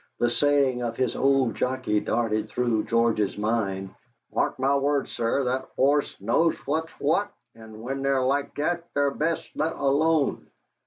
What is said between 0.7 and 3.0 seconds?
of his old jockey darted through